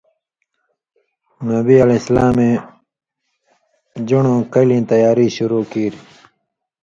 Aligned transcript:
نبی 1.49 1.75
علیہ 1.83 2.01
سلامے 2.07 2.51
ژُن٘ڑُوں 4.07 4.41
کلِیں 4.53 4.83
تیاری 4.89 5.27
شروع 5.35 5.63
کیریۡ۔ 5.71 6.03